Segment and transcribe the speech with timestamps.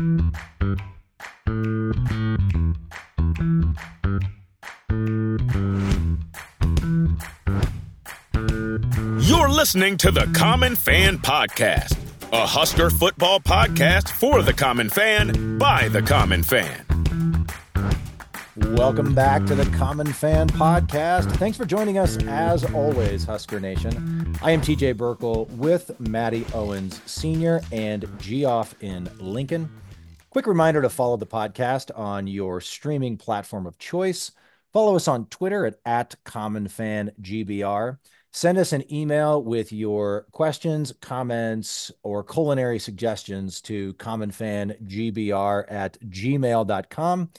[0.00, 0.32] You're
[9.50, 11.98] listening to the Common Fan Podcast,
[12.32, 16.86] a Husker football podcast for the common fan by the common fan.
[18.56, 21.30] Welcome back to the Common Fan Podcast.
[21.36, 24.36] Thanks for joining us as always, Husker Nation.
[24.42, 27.60] I am TJ Burkle with Maddie Owens Sr.
[27.72, 29.70] and Geoff in Lincoln.
[30.30, 34.30] Quick reminder to follow the podcast on your streaming platform of choice.
[34.72, 37.98] Follow us on Twitter at, at CommonFanGBR.
[38.32, 47.30] Send us an email with your questions, comments, or culinary suggestions to commonfangbr at gmail.com.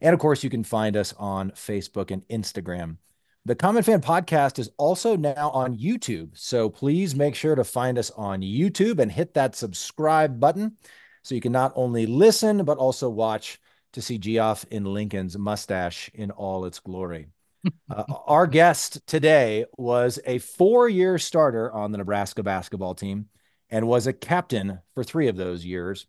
[0.00, 2.96] And of course, you can find us on Facebook and Instagram.
[3.44, 6.30] The Common Fan Podcast is also now on YouTube.
[6.36, 10.76] So please make sure to find us on YouTube and hit that subscribe button
[11.22, 13.60] so you can not only listen, but also watch
[13.92, 17.28] to see Geoff in Lincoln's mustache in all its glory.
[17.90, 23.28] Uh, our guest today was a four year starter on the Nebraska basketball team
[23.68, 26.06] and was a captain for three of those years.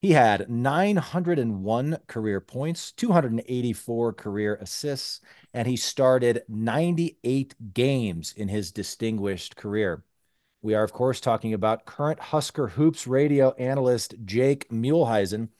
[0.00, 5.20] He had 901 career points, 284 career assists,
[5.54, 10.04] and he started 98 games in his distinguished career.
[10.64, 15.50] We are, of course, talking about current Husker Hoops radio analyst Jake Muhleisen.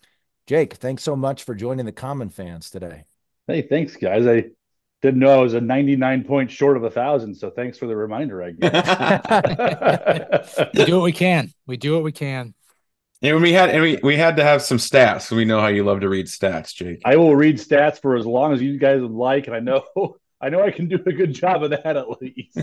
[0.46, 3.04] Jake, thanks so much for joining the Common Fans today.
[3.46, 4.26] Hey, thanks, guys.
[4.26, 4.44] I
[5.02, 7.34] didn't know I was a 99 points short of a thousand.
[7.34, 8.70] So thanks for the reminder, I guess.
[10.74, 11.52] we do what we can.
[11.66, 12.54] We do what we can.
[13.20, 15.22] And we had and we, we had to have some stats.
[15.22, 17.02] So we know how you love to read stats, Jake.
[17.04, 20.16] I will read stats for as long as you guys would like, and I know
[20.44, 22.58] I know I can do a good job of that at least.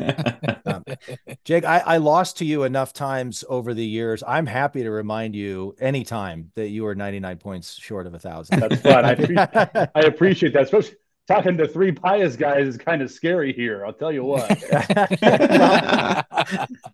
[0.65, 0.85] um,
[1.43, 4.23] Jake, I, I, lost to you enough times over the years.
[4.27, 8.59] I'm happy to remind you anytime that you are 99 points short of a thousand.
[8.59, 9.03] That's fun.
[9.03, 9.49] I, appreciate,
[9.95, 13.85] I appreciate that, especially talking to three pious guys is kind of scary here.
[13.85, 14.49] I'll tell you what.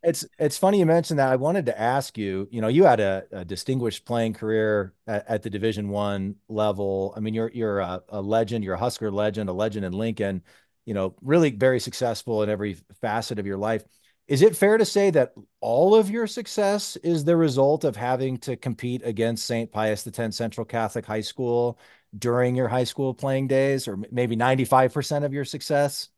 [0.04, 1.30] it's it's funny you mentioned that.
[1.30, 2.48] I wanted to ask you.
[2.52, 7.14] You know, you had a, a distinguished playing career at, at, the Division One level.
[7.16, 8.64] I mean, you're you're a, a, legend.
[8.64, 10.44] You're a Husker legend, a legend in Lincoln.
[10.88, 13.84] You know, really very successful in every facet of your life.
[14.28, 18.38] Is it fair to say that all of your success is the result of having
[18.40, 19.72] to compete against St.
[19.72, 21.78] Pius X Central Catholic High School
[22.18, 26.10] during your high school playing days, or maybe 95% of your success?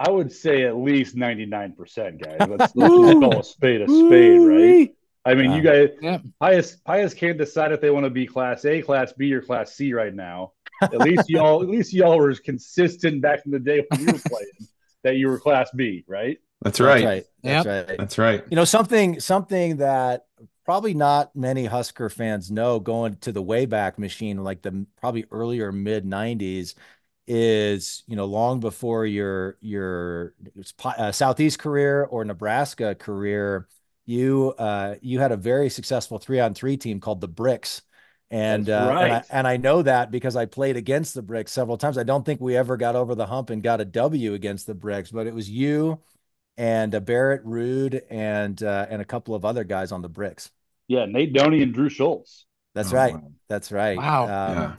[0.00, 1.76] I would say at least 99%,
[2.22, 2.48] guys.
[2.48, 4.94] Let's, let's call a spade a spade, right?
[5.24, 6.18] I mean, you guys, yeah.
[6.40, 9.74] Pius, Pius can't decide if they want to be class A, class B, or class
[9.74, 10.52] C right now.
[10.82, 14.06] At least y'all, at least y'all were as consistent back in the day when you
[14.06, 14.68] were playing
[15.02, 16.38] that you were class B, right?
[16.62, 17.02] That's right.
[17.02, 17.26] That's right.
[17.42, 17.98] That's right.
[17.98, 18.44] That's right.
[18.50, 20.26] You know, something, something that
[20.64, 25.70] probably not many Husker fans know going to the Wayback Machine, like the probably earlier
[25.70, 26.74] mid 90s,
[27.26, 30.34] is you know long before your your
[30.84, 33.66] uh, southeast career or Nebraska career,
[34.06, 37.82] you uh, you had a very successful three on three team called the Bricks.
[38.30, 39.04] And, uh, right.
[39.04, 41.98] and, I, and I know that because I played against the Bricks several times.
[41.98, 44.74] I don't think we ever got over the hump and got a W against the
[44.74, 46.00] Bricks, but it was you
[46.56, 50.50] and uh, Barrett Ruud and uh, and a couple of other guys on the bricks.
[50.88, 52.46] Yeah, Nate Doney and Drew Schultz.
[52.74, 53.14] That's oh, right.
[53.14, 53.32] Wow.
[53.48, 53.96] That's right.
[53.96, 54.24] Wow.
[54.24, 54.72] Um, yeah.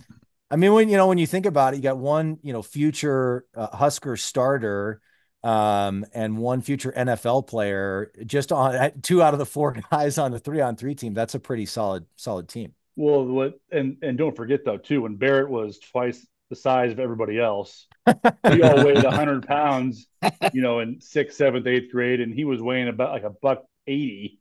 [0.52, 2.62] I mean, when you know when you think about it, you got one you know
[2.62, 5.02] future uh, Husker starter
[5.44, 8.12] um, and one future NFL player.
[8.26, 11.14] Just on two out of the four guys on the three on three team.
[11.14, 12.74] That's a pretty solid solid team.
[12.96, 17.00] Well, what and and don't forget though too when Barrett was twice the size of
[17.00, 17.88] everybody else.
[18.52, 20.08] we all weighed hundred pounds,
[20.54, 23.64] you know, in sixth, seventh, eighth grade, and he was weighing about like a buck
[23.88, 24.40] eighty,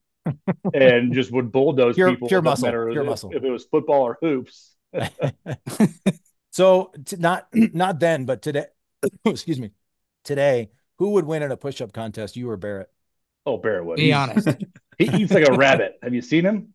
[0.75, 2.29] and just would bulldoze pure, people.
[2.29, 3.31] Pure muscle, pure if, muscle.
[3.35, 4.75] If it was football or hoops.
[6.51, 8.67] so t- not not then, but today.
[9.25, 9.71] excuse me.
[10.25, 12.37] Today, who would win in a push-up contest?
[12.37, 12.91] You or Barrett?
[13.45, 13.97] Oh, Barrett would.
[13.97, 14.49] Be He's, honest.
[14.99, 15.99] he eats like a rabbit.
[16.03, 16.74] Have you seen him?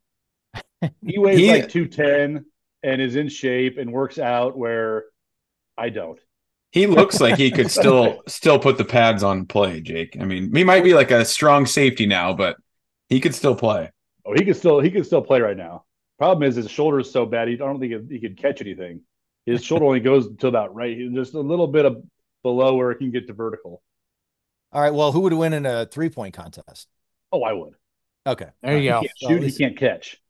[1.05, 2.45] He weighs he, like two ten
[2.83, 5.05] and is in shape and works out where
[5.77, 6.19] I don't.
[6.71, 10.17] He looks like he could still still put the pads on play, Jake.
[10.19, 12.57] I mean, he might be like a strong safety now, but
[13.07, 13.91] he could still play.
[14.25, 15.85] Oh, he could still he could still play right now.
[16.17, 17.47] Problem is his shoulder is so bad.
[17.47, 19.01] He, I don't think he could catch anything.
[19.45, 22.03] His shoulder only goes to about right, just a little bit of
[22.43, 23.81] below where it can get to vertical.
[24.71, 24.93] All right.
[24.93, 26.87] Well, who would win in a three point contest?
[27.31, 27.73] Oh, I would.
[28.27, 28.49] Okay.
[28.61, 29.01] There you go.
[29.01, 29.43] He can't shoot.
[29.43, 30.21] He can't catch.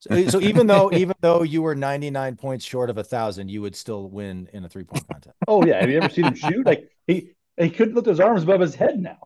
[0.00, 3.48] So, uh, so even though even though you were 99 points short of a thousand,
[3.50, 5.36] you would still win in a three point contest.
[5.48, 5.80] Oh yeah.
[5.80, 6.64] Have you ever seen him shoot?
[6.64, 9.18] Like he he couldn't lift his arms above his head now.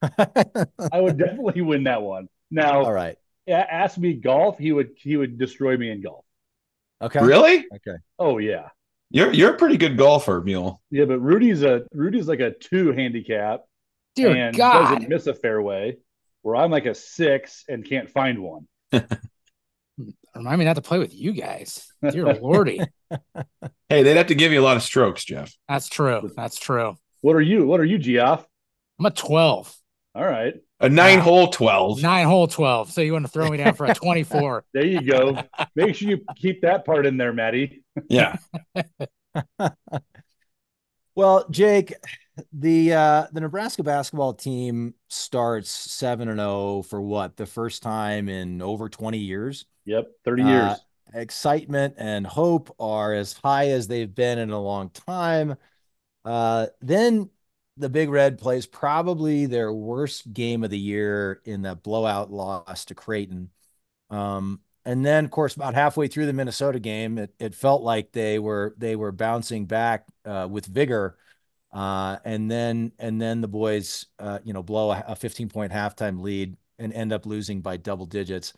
[0.02, 2.28] I would definitely win that one.
[2.50, 3.16] Now, all right.
[3.46, 6.24] Ask me golf, he would he would destroy me in golf.
[7.02, 7.22] Okay.
[7.22, 7.66] Really?
[7.74, 7.98] Okay.
[8.18, 8.68] Oh yeah.
[9.10, 10.80] You're you're a pretty good golfer, Mule.
[10.90, 13.64] Yeah, but Rudy's a Rudy's like a two handicap
[14.16, 14.94] Dear and God.
[14.94, 15.98] doesn't miss a fairway,
[16.42, 18.66] where I'm like a six and can't find one.
[20.36, 21.86] Remind me not to play with you guys.
[22.10, 22.80] Dear Lordy.
[23.88, 25.54] Hey, they'd have to give you a lot of strokes, Jeff.
[25.68, 26.28] That's true.
[26.34, 26.96] That's true.
[27.20, 27.64] What are you?
[27.64, 28.44] What are you, Geoff?
[28.98, 29.72] I'm a 12.
[30.16, 30.54] All right.
[30.80, 31.24] A nine Wow.
[31.24, 32.02] hole twelve.
[32.02, 32.90] Nine hole 12.
[32.90, 34.64] So you want to throw me down for a 24.
[34.72, 35.38] There you go.
[35.76, 37.84] Make sure you keep that part in there, Maddie.
[38.08, 38.36] Yeah.
[41.16, 41.94] Well, Jake,
[42.52, 47.36] the uh the Nebraska basketball team starts 7 and 0 for what?
[47.36, 49.66] The first time in over 20 years.
[49.86, 50.84] Yep, 30 Uh, years.
[51.14, 55.56] excitement and hope are as high as they've been in a long time.
[56.24, 57.30] Uh, then
[57.76, 62.84] the Big Red plays probably their worst game of the year in that blowout loss
[62.86, 63.50] to Creighton.
[64.10, 68.12] Um, and then, of course, about halfway through the Minnesota game, it, it felt like
[68.12, 71.16] they were they were bouncing back uh, with vigor.
[71.74, 75.72] Uh, and then and then the boys, uh, you know, blow a, a 15 point
[75.72, 78.54] halftime lead and end up losing by double digits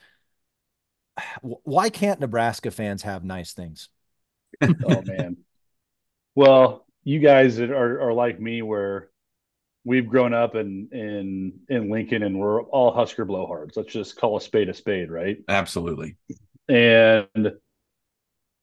[1.42, 3.88] why can't Nebraska fans have nice things?
[4.62, 5.38] oh man.
[6.34, 9.10] Well, you guys that are, are like me where
[9.84, 13.76] we've grown up in in in Lincoln and we're all Husker blowhards.
[13.76, 15.38] Let's just call a spade a spade, right?
[15.48, 16.16] Absolutely.
[16.68, 17.52] And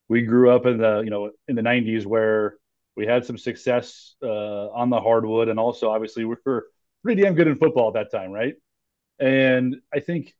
[0.10, 2.58] we grew up in the you know in the 90s where
[2.96, 6.68] we had some success uh, on the hardwood and also obviously we were
[7.04, 8.56] pretty damn good in football at that time, right?
[9.20, 10.34] And I think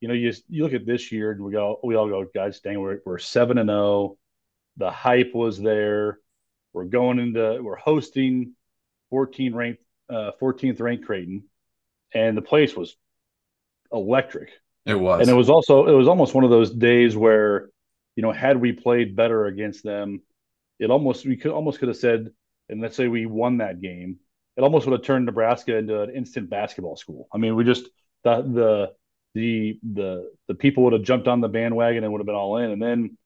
[0.00, 2.60] you know you you look at this year and we go we all go guys
[2.60, 4.16] dang we're we're 7 and 0.
[4.78, 6.18] The hype was there.
[6.72, 8.52] We're going into we're hosting
[9.10, 11.44] 14 ranked uh 14th ranked Creighton
[12.12, 12.96] and the place was
[13.92, 14.50] electric.
[14.84, 15.20] It was.
[15.20, 17.70] And it was also it was almost one of those days where,
[18.14, 20.22] you know, had we played better against them,
[20.78, 22.30] it almost we could almost could have said,
[22.68, 24.18] and let's say we won that game,
[24.56, 27.28] it almost would have turned Nebraska into an instant basketball school.
[27.32, 27.86] I mean, we just
[28.24, 28.92] the the
[29.34, 32.56] the the the people would have jumped on the bandwagon and would have been all
[32.58, 32.70] in.
[32.70, 33.16] And then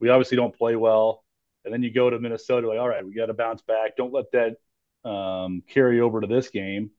[0.00, 1.24] we obviously don't play well.
[1.64, 3.96] And then you go to Minnesota, like, all right, we got to bounce back.
[3.96, 4.56] Don't let that
[5.08, 6.90] um, carry over to this game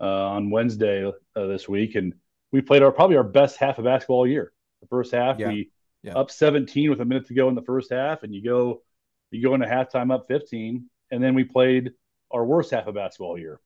[0.00, 1.94] uh, on Wednesday uh, this week.
[1.94, 2.14] And
[2.50, 4.52] we played our probably our best half of basketball all year.
[4.80, 5.48] The first half, Yeah.
[5.48, 5.70] we
[6.02, 6.14] Yeah.
[6.14, 8.82] up 17 with a minute to go in the first half, and you go
[9.30, 11.92] you go into halftime up 15, and then we played
[12.30, 13.60] our worst half of basketball year,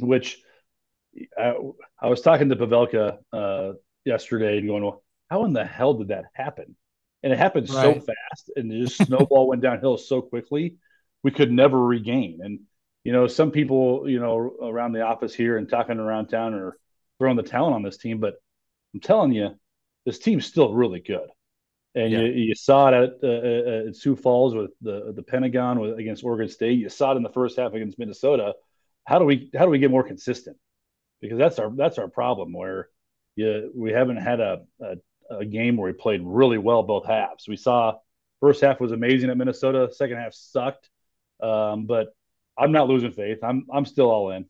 [0.00, 0.40] which
[1.38, 1.54] I,
[2.00, 3.72] I was talking to Pavelka uh,
[4.04, 6.76] yesterday and going, well, how in the hell did that happen?
[7.22, 10.76] And it happened so fast, and just snowball went downhill so quickly,
[11.22, 12.40] we could never regain.
[12.42, 12.60] And
[13.02, 16.76] you know, some people, you know, around the office here and talking around town are
[17.18, 18.34] throwing the talent on this team, but
[18.94, 19.50] I'm telling you,
[20.04, 21.28] this team's still really good.
[21.96, 22.20] And Yeah.
[22.20, 26.24] you, you saw it at, uh, at Sioux Falls with the the Pentagon with, against
[26.24, 26.78] Oregon State.
[26.78, 28.54] You saw it in the first half against Minnesota.
[29.06, 30.58] How do we how do we get more consistent?
[31.20, 32.90] Because that's our that's our problem where
[33.36, 34.96] you we haven't had a, a
[35.30, 37.48] a game where we played really well both halves.
[37.48, 37.96] We saw
[38.40, 40.88] first half was amazing at Minnesota, second half sucked.
[41.42, 42.14] Um, but
[42.58, 43.38] I'm not losing faith.
[43.42, 44.46] I'm I'm still all in.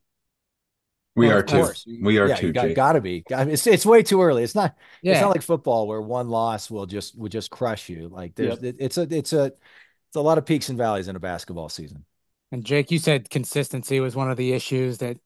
[1.16, 1.56] We Well, are of too.
[1.56, 1.86] course.
[2.02, 2.46] We are yeah, too.
[2.48, 2.76] you got, Jake.
[2.76, 3.24] gotta be.
[3.34, 4.42] I mean, It's, it's way too early.
[4.42, 4.76] It's not.
[5.02, 5.12] Yeah.
[5.12, 8.08] It's not like football where one loss will just will just crush you.
[8.08, 11.16] Like there's it, it's a it's a it's a lot of peaks and valleys in
[11.16, 12.04] a basketball season.
[12.52, 15.16] And Jake, you said consistency was one of the issues that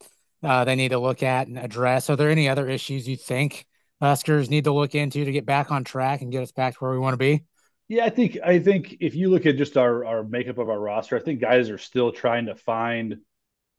[0.42, 2.08] uh, they need to look at and address.
[2.08, 3.66] Are there any other issues you think
[4.00, 6.78] Huskers need to look into to get back on track and get us back to
[6.78, 7.44] where we want to be?
[7.88, 10.78] Yeah, I think I think if you look at just our our makeup of our
[10.78, 13.16] roster, I think guys are still trying to find,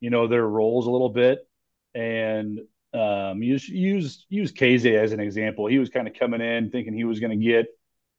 [0.00, 1.40] you know, their roles a little bit.
[1.94, 2.60] And
[2.94, 5.66] um, use use use Kze as an example.
[5.66, 7.66] He was kind of coming in thinking he was going to get,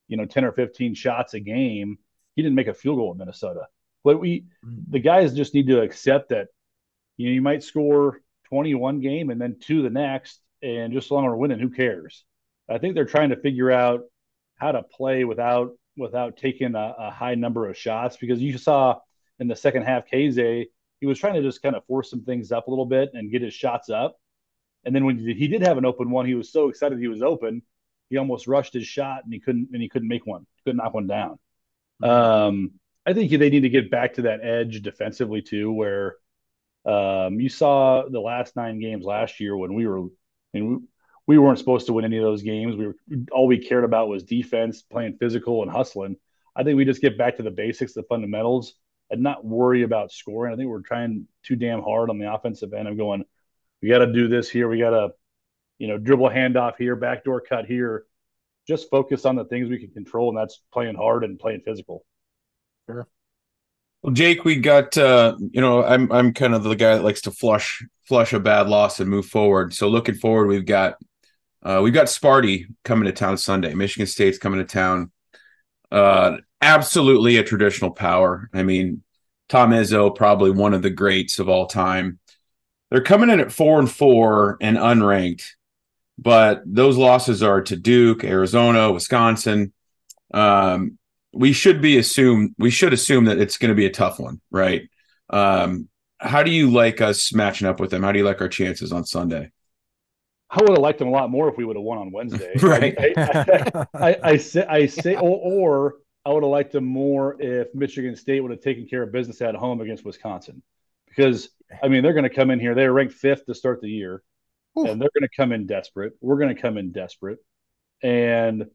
[0.07, 1.97] you know, ten or fifteen shots a game.
[2.35, 3.67] He didn't make a field goal in Minnesota.
[4.03, 4.45] But we
[4.89, 6.47] the guys just need to accept that,
[7.17, 11.07] you know, you might score twenty one game and then two the next, and just
[11.07, 12.25] as long as we're winning, who cares?
[12.69, 14.01] I think they're trying to figure out
[14.55, 18.99] how to play without without taking a, a high number of shots because you saw
[19.39, 20.65] in the second half Kze
[21.03, 23.29] he was trying to just kind of force some things up a little bit and
[23.29, 24.15] get his shots up.
[24.85, 27.21] And then when he did have an open one, he was so excited he was
[27.21, 27.61] open,
[28.09, 30.93] he almost rushed his shot and he couldn't and he couldn't make one, couldn't knock
[30.93, 31.39] one down.
[32.01, 32.71] Um,
[33.05, 36.15] I think they need to get back to that edge defensively too, where
[36.85, 40.07] um, you saw the last nine games last year when we were, I
[40.53, 42.77] mean, we, we weren't supposed to win any of those games.
[42.77, 42.95] We were
[43.29, 46.15] all we cared about was defense, playing physical and hustling.
[46.55, 48.75] I think we just get back to the basics, the fundamentals,
[49.13, 50.53] and not worry about scoring.
[50.53, 53.23] I think we're trying too damn hard on the offensive end I'm going,
[53.81, 54.67] we got to do this here.
[54.67, 55.09] We got to,
[55.77, 58.05] you know, dribble handoff here, backdoor cut here.
[58.67, 62.05] just focus on the things we can control, and that's playing hard and playing physical.
[62.87, 63.07] Sure.
[64.01, 67.21] Well, Jake, we got uh, you know, I'm I'm kind of the guy that likes
[67.21, 69.73] to flush flush a bad loss and move forward.
[69.73, 70.95] So looking forward, we've got
[71.61, 73.73] uh, we've got Sparty coming to town Sunday.
[73.73, 75.11] Michigan State's coming to town.
[75.91, 78.49] Uh, absolutely a traditional power.
[78.53, 79.03] I mean,
[79.49, 82.19] Tom Izzo, probably one of the greats of all time.
[82.89, 85.51] They're coming in at four and four and unranked,
[86.17, 89.73] but those losses are to Duke, Arizona, Wisconsin.
[90.33, 90.97] Um,
[91.33, 94.39] we should be assume we should assume that it's going to be a tough one,
[94.51, 94.89] right?
[95.29, 95.89] Um,
[96.19, 98.03] how do you like us matching up with them?
[98.03, 99.51] How do you like our chances on Sunday?
[100.49, 102.53] I would have liked them a lot more if we would have won on Wednesday.
[102.61, 102.95] right.
[102.97, 107.41] I, I, I, I, say, I say, or, or I would have liked them more
[107.41, 110.61] if Michigan State would have taken care of business at home against Wisconsin,
[111.07, 111.49] because
[111.81, 112.75] I mean they're going to come in here.
[112.75, 114.23] They're ranked fifth to start the year,
[114.77, 114.87] Ooh.
[114.87, 116.13] and they're going to come in desperate.
[116.21, 117.39] We're going to come in desperate,
[118.01, 118.65] and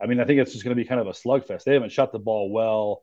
[0.00, 1.64] I mean, I think it's just going to be kind of a slugfest.
[1.64, 3.02] They haven't shot the ball well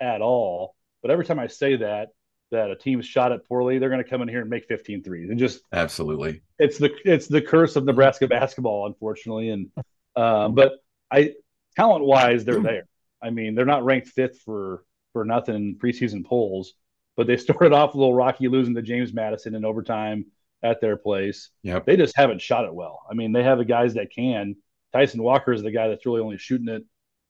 [0.00, 0.74] at all.
[1.02, 2.08] But every time I say that,
[2.50, 5.02] that a team's shot it poorly, they're going to come in here and make 15
[5.02, 5.30] threes.
[5.30, 9.50] And just absolutely, it's the it's the curse of Nebraska basketball, unfortunately.
[9.50, 9.70] And
[10.16, 10.72] um, but
[11.10, 11.32] I
[11.76, 12.84] talent wise, they're there.
[13.22, 16.74] I mean, they're not ranked fifth for for nothing in preseason polls,
[17.16, 20.26] but they started off a little rocky, losing to James Madison in overtime
[20.62, 21.50] at their place.
[21.62, 21.86] Yep.
[21.86, 23.00] They just haven't shot it well.
[23.10, 24.56] I mean, they have the guys that can.
[24.92, 26.84] Tyson Walker is the guy that's really only shooting it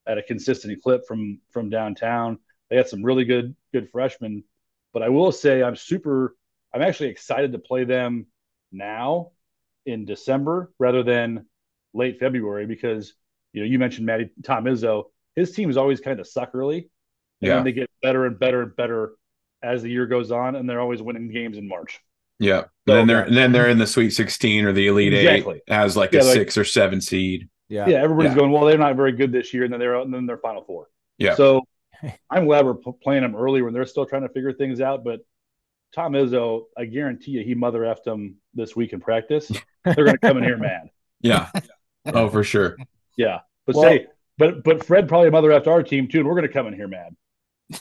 [0.06, 2.38] at a consistent clip from from downtown.
[2.70, 4.44] They had some really good good freshmen,
[4.92, 6.36] but I will say I'm super.
[6.74, 8.26] I'm actually excited to play them
[8.72, 9.32] now
[9.84, 11.46] in December rather than
[11.92, 13.14] late February because
[13.52, 15.04] you know you mentioned Matty Tom Izzo.
[15.36, 16.88] His teams always kind of suck early, and
[17.40, 17.54] yeah.
[17.56, 19.12] then they get better and better and better
[19.62, 22.00] as the year goes on, and they're always winning games in March.
[22.38, 22.64] Yeah.
[22.88, 25.56] So, and then they're and then they're in the Sweet 16 or the Elite exactly.
[25.56, 27.48] Eight as like yeah, a like, six or seven seed.
[27.68, 27.88] Yeah.
[27.88, 28.02] Yeah.
[28.02, 28.38] Everybody's yeah.
[28.38, 29.64] going, well, they're not very good this year.
[29.64, 30.88] And then they're, and then they're final four.
[31.18, 31.36] Yeah.
[31.36, 31.62] So
[32.30, 35.04] I'm glad we're playing them early when they're still trying to figure things out.
[35.04, 35.20] But
[35.94, 39.50] Tom Izzo, I guarantee you, he mother effed them this week in practice.
[39.84, 40.90] They're going to come in here mad.
[41.20, 41.50] Yeah.
[42.06, 42.76] Oh, for sure.
[43.16, 43.40] Yeah.
[43.66, 44.06] But well, say,
[44.38, 46.20] but, but Fred probably mother effed our team too.
[46.20, 47.14] And we're going to come in here mad.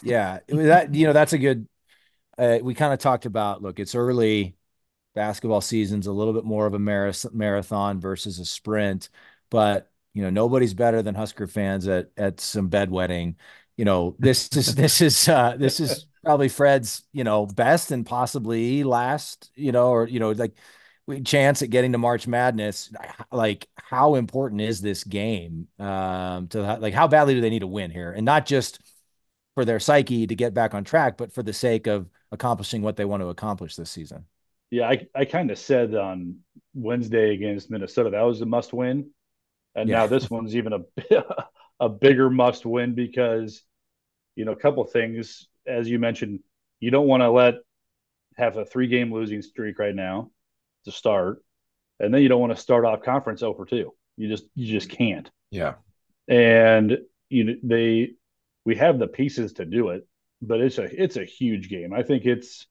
[0.02, 0.40] Yeah.
[0.48, 1.68] That, you know, that's a good,
[2.38, 4.56] uh, we kind of talked about, look, it's early
[5.14, 9.10] basketball season's a little bit more of a marathon versus a sprint
[9.52, 13.36] but you know nobody's better than Husker fans at at some bedwetting.
[13.78, 18.06] You know this is this is uh, this is probably Fred's you know best and
[18.06, 19.52] possibly last.
[19.56, 20.56] You know or you know like
[21.20, 22.92] chance at getting to March Madness.
[23.32, 27.68] Like how important is this game um, to like how badly do they need to
[27.68, 28.80] win here and not just
[29.56, 32.96] for their psyche to get back on track, but for the sake of accomplishing what
[32.96, 34.26] they want to accomplish this season.
[34.70, 36.38] Yeah, I, I kind of said on
[36.74, 39.10] Wednesday against Minnesota that was a must win
[39.76, 39.98] and yeah.
[39.98, 41.24] now this one's even a
[41.80, 43.64] a bigger must win because
[44.36, 46.40] you know a couple things as you mentioned
[46.80, 47.56] you don't want to let
[48.38, 50.32] have a three game losing streak right now
[50.86, 51.44] to start.
[52.00, 53.94] And then you don't want to start off conference over two.
[54.18, 55.30] You just you just can't.
[55.52, 55.76] Yeah.
[56.28, 56.98] And
[57.30, 58.12] you know they
[58.66, 60.08] we have the pieces to do it
[60.42, 61.94] but it's a it's a huge game.
[61.94, 62.66] I think it's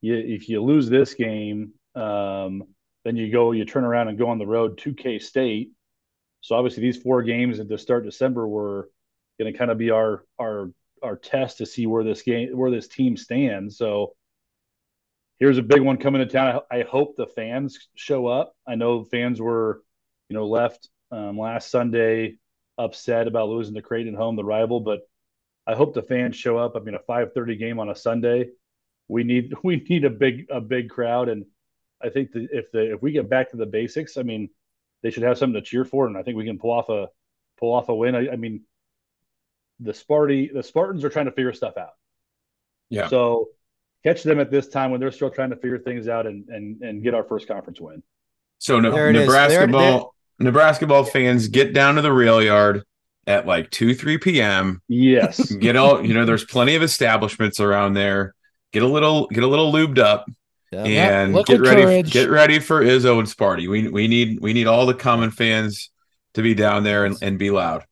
[0.00, 2.64] you, if you lose this game um,
[3.04, 5.70] then you go you turn around and go on the road to k state
[6.44, 8.90] so obviously these four games at the start December were
[9.38, 10.70] going to kind of be our our
[11.02, 13.78] our test to see where this game where this team stands.
[13.78, 14.14] So
[15.38, 16.60] here's a big one coming to town.
[16.70, 18.54] I, I hope the fans show up.
[18.66, 19.82] I know fans were,
[20.28, 22.38] you know, left um, last Sunday
[22.78, 25.00] upset about losing to Creighton home, the rival, but
[25.66, 26.76] I hope the fans show up.
[26.76, 28.50] I mean, a 5:30 game on a Sunday,
[29.08, 31.46] we need we need a big a big crowd, and
[32.02, 34.50] I think that if the if we get back to the basics, I mean,
[35.02, 37.08] they should have something to cheer for, and I think we can pull off a
[37.58, 38.14] pull off a win.
[38.14, 38.62] I, I mean,
[39.80, 41.94] the Sparty the Spartans are trying to figure stuff out.
[42.90, 43.08] Yeah.
[43.08, 43.48] So
[44.04, 46.82] catch them at this time when they're still trying to figure things out and and
[46.82, 48.02] and get our first conference win.
[48.58, 52.84] So no, Nebraska ball Nebraska ball fans get down to the rail yard
[53.26, 54.82] at like 2 3 p.m.
[54.88, 55.50] Yes.
[55.60, 58.34] Get all you know, there's plenty of establishments around there.
[58.72, 60.26] Get a little get a little lubed up
[60.72, 62.12] and get ready courage.
[62.12, 63.68] get ready for Izzo and Sparty.
[63.68, 65.90] We we need we need all the common fans
[66.34, 67.84] to be down there and, and be loud.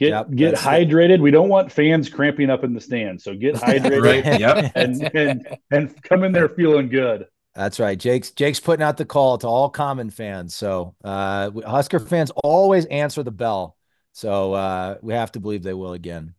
[0.00, 1.16] Get yep, get hydrated.
[1.16, 1.20] It.
[1.20, 3.22] We don't want fans cramping up in the stands.
[3.22, 4.40] So get hydrated right.
[4.40, 4.72] yep.
[4.74, 7.26] and, and and come in there feeling good.
[7.54, 7.98] That's right.
[7.98, 10.56] Jake's Jake's putting out the call to all common fans.
[10.56, 13.76] So uh, Husker fans always answer the bell.
[14.12, 16.32] So uh, we have to believe they will again.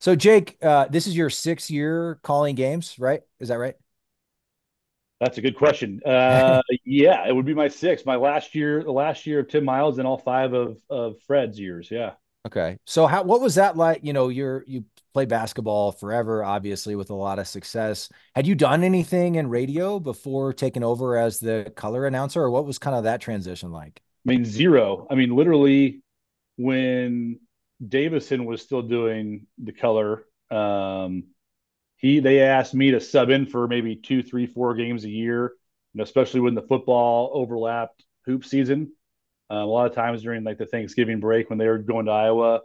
[0.00, 3.22] So Jake, uh, this is your sixth year calling games, right?
[3.38, 3.76] Is that right?
[5.20, 6.00] That's a good question.
[6.04, 8.04] Uh, yeah, it would be my sixth.
[8.04, 11.60] My last year, the last year of Tim Miles, and all five of of Fred's
[11.60, 11.88] years.
[11.92, 12.14] Yeah.
[12.46, 12.78] Okay.
[12.84, 14.00] So how what was that like?
[14.02, 14.84] You know, you're you
[15.14, 18.10] play basketball forever, obviously, with a lot of success.
[18.34, 22.66] Had you done anything in radio before taking over as the color announcer, or what
[22.66, 24.02] was kind of that transition like?
[24.26, 25.06] I mean, zero.
[25.10, 26.02] I mean, literally,
[26.56, 27.40] when
[27.86, 31.24] Davison was still doing the color, um,
[31.96, 35.52] he they asked me to sub in for maybe two, three, four games a year,
[35.98, 38.92] especially when the football overlapped hoop season.
[39.50, 42.12] Um, a lot of times during like the Thanksgiving break when they were going to
[42.12, 42.60] Iowa,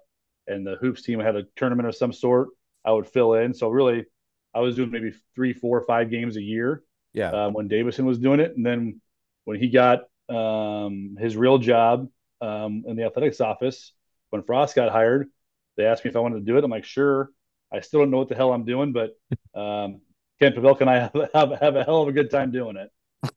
[0.47, 2.49] and the hoops team had a tournament of some sort,
[2.83, 3.53] I would fill in.
[3.53, 4.05] So really,
[4.53, 6.83] I was doing maybe three, four, five games a year.
[7.13, 7.31] Yeah.
[7.31, 9.01] Um, when Davison was doing it, and then
[9.45, 12.07] when he got um, his real job
[12.41, 13.93] um, in the athletics office,
[14.29, 15.29] when Frost got hired,
[15.77, 16.63] they asked me if I wanted to do it.
[16.63, 17.31] I'm like, sure.
[17.71, 19.11] I still don't know what the hell I'm doing, but
[19.53, 20.01] um,
[20.39, 22.89] Kent Pavelka and I have, have, have a hell of a good time doing it.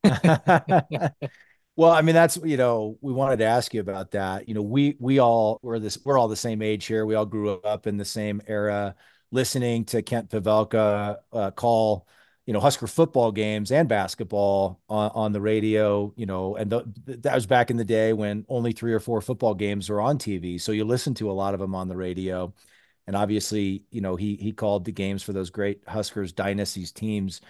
[1.75, 4.47] Well, I mean, that's you know, we wanted to ask you about that.
[4.47, 7.05] You know, we we all we're this we're all the same age here.
[7.05, 8.95] We all grew up in the same era,
[9.31, 12.07] listening to Kent Pavelka uh, call,
[12.45, 16.13] you know, Husker football games and basketball on, on the radio.
[16.15, 19.19] You know, and the, that was back in the day when only three or four
[19.21, 21.97] football games were on TV, so you listened to a lot of them on the
[21.97, 22.53] radio.
[23.07, 27.41] And obviously, you know, he he called the games for those great Huskers dynasties teams.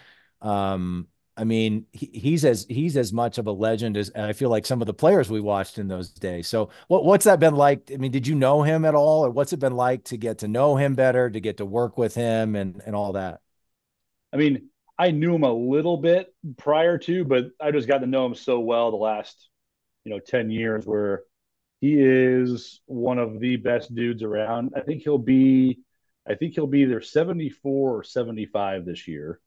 [0.41, 4.49] Um, I mean, he, he's as he's as much of a legend as I feel
[4.49, 6.47] like some of the players we watched in those days.
[6.47, 7.91] So, what what's that been like?
[7.91, 10.39] I mean, did you know him at all, or what's it been like to get
[10.39, 13.41] to know him better, to get to work with him, and and all that?
[14.31, 18.07] I mean, I knew him a little bit prior to, but I just got to
[18.07, 19.49] know him so well the last,
[20.03, 21.23] you know, ten years, where
[21.81, 24.73] he is one of the best dudes around.
[24.75, 25.79] I think he'll be,
[26.27, 29.39] I think he'll be either seventy four or seventy five this year,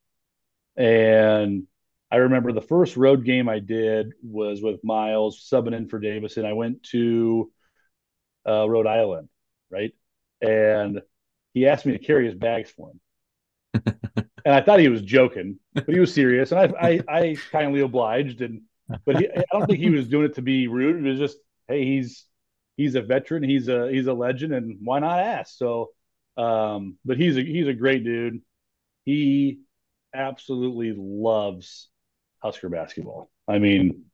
[0.77, 1.69] and
[2.11, 6.45] I remember the first road game I did was with Miles subbing in for Davison.
[6.45, 7.51] I went to
[8.49, 9.29] uh, Rhode Island,
[9.71, 9.93] right?
[10.41, 11.03] And
[11.53, 13.85] he asked me to carry his bags for him.
[14.45, 16.53] and I thought he was joking, but he was serious.
[16.53, 18.41] And I, I, I kindly obliged.
[18.41, 18.63] And,
[19.05, 21.05] but he, I don't think he was doing it to be rude.
[21.05, 22.25] It was just, hey, he's,
[22.77, 23.43] he's a veteran.
[23.43, 24.55] He's a, he's a legend.
[24.55, 25.57] And why not ask?
[25.57, 25.91] So,
[26.37, 28.43] um, but he's a, he's a great dude.
[29.05, 29.61] He
[30.15, 31.89] absolutely loves
[32.43, 33.31] Husker basketball.
[33.49, 34.05] I mean,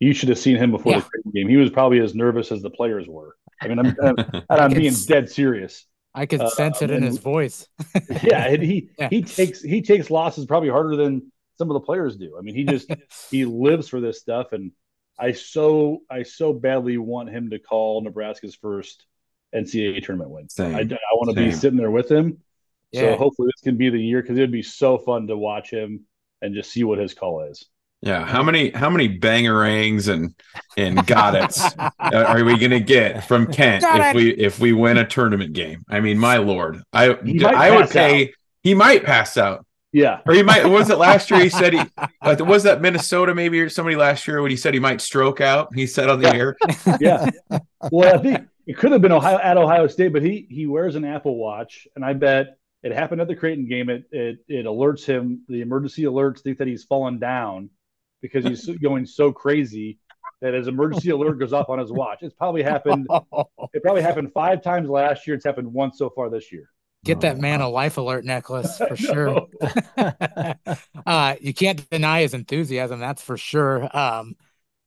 [0.00, 1.02] you should have seen him before yeah.
[1.24, 1.48] the game.
[1.48, 3.36] He was probably as nervous as the players were.
[3.60, 4.16] I mean, I'm, I'm,
[4.50, 5.84] I'm being dead serious.
[6.14, 7.68] I could uh, sense it in his voice.
[8.22, 9.08] yeah, and he yeah.
[9.08, 12.36] he takes he takes losses probably harder than some of the players do.
[12.38, 12.90] I mean, he just
[13.30, 14.72] he lives for this stuff, and
[15.18, 19.04] I so I so badly want him to call Nebraska's first
[19.54, 20.48] NCAA tournament win.
[20.48, 20.74] Same.
[20.74, 22.38] I, I want to be sitting there with him.
[22.92, 23.00] Yeah.
[23.02, 26.04] So hopefully this can be the year because it'd be so fun to watch him
[26.42, 27.64] and just see what his call is.
[28.00, 30.32] Yeah, how many how many bangerangs and
[30.76, 31.64] and got it's
[31.98, 34.14] are we going to get from Kent Got if it.
[34.14, 35.82] we if we win a tournament game?
[35.88, 38.28] I mean, my lord, I I would say Out.
[38.62, 39.64] He might pass out.
[39.92, 40.66] Yeah, or he might.
[40.66, 41.40] Was it last year?
[41.40, 41.80] He said he
[42.44, 45.74] was that Minnesota maybe or somebody last year when he said he might stroke out.
[45.74, 46.34] He said on the yeah.
[46.34, 46.56] air.
[47.00, 47.30] Yeah.
[47.90, 50.94] Well, I think it could have been Ohio at Ohio State, but he he wears
[50.94, 53.88] an Apple Watch, and I bet it happened at the Creighton game.
[53.88, 55.42] It it it alerts him.
[55.48, 57.70] The emergency alerts think that he's fallen down
[58.22, 59.98] because he's going so crazy
[60.40, 62.18] that his emergency alert goes off on his watch.
[62.22, 63.08] It's probably happened.
[63.74, 65.36] It probably happened five times last year.
[65.36, 66.70] It's happened once so far this year.
[67.04, 69.46] Get that man a life alert necklace for sure.
[71.06, 72.98] uh, you can't deny his enthusiasm.
[72.98, 73.94] That's for sure.
[73.94, 74.36] Um,